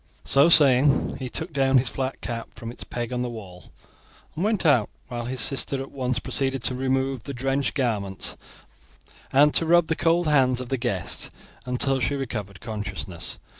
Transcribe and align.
So 0.25 0.49
saying, 0.49 1.17
he 1.17 1.29
took 1.29 1.53
down 1.53 1.77
his 1.77 1.87
flat 1.87 2.21
cap 2.21 2.55
from 2.55 2.71
its 2.71 2.83
peg 2.83 3.13
on 3.13 3.21
the 3.21 3.29
wall 3.29 3.65
and 4.33 4.43
went 4.43 4.65
out, 4.65 4.89
while 5.09 5.25
his 5.25 5.41
sister 5.41 5.79
at 5.79 5.91
once 5.91 6.17
proceeded 6.17 6.63
to 6.63 6.73
remove 6.73 7.21
the 7.25 7.35
drenched 7.35 7.75
garments 7.75 8.35
and 9.31 9.53
to 9.53 9.63
rub 9.67 9.89
the 9.89 9.95
cold 9.95 10.25
hands 10.25 10.59
of 10.59 10.69
the 10.69 10.77
guest 10.77 11.29
until 11.67 11.99
she 11.99 12.15
recovered 12.15 12.61
consciousness. 12.61 13.37